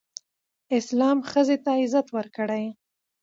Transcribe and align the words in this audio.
اسلام 0.77 1.17
ښځې 1.31 1.57
ته 1.63 1.71
عزت 1.81 2.07
ورکړی 2.17 2.63